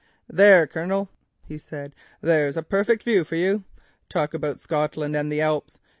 [0.27, 1.09] "There, Colonel,"
[1.47, 3.65] he said, "there's a perfect view for you.
[4.09, 5.77] Talk about Scotland and the Alps!